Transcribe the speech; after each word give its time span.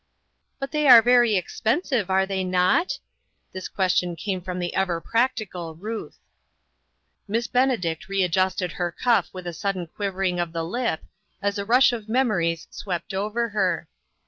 "But 0.59 0.71
they 0.71 0.87
are 0.87 1.03
very 1.03 1.35
expensive, 1.35 2.09
are 2.09 2.25
they 2.25 2.43
not?" 2.43 2.97
This 3.53 3.67
question 3.69 4.15
came 4.15 4.41
from 4.41 4.57
the 4.57 4.73
ever 4.73 4.99
practical 4.99 5.75
Ruth. 5.75 6.17
Miss 7.27 7.45
Benedict 7.45 8.09
readjusted 8.09 8.71
her 8.71 8.91
cuff 8.91 9.29
with 9.31 9.45
a 9.45 9.53
sudden 9.53 9.85
quivering 9.85 10.39
of 10.39 10.53
the 10.53 10.65
lip, 10.65 11.03
as 11.39 11.59
a 11.59 11.65
rush 11.65 11.93
of 11.93 12.09
memories 12.09 12.67
swept 12.71 13.13
over 13.13 13.49
her. 13.49 13.87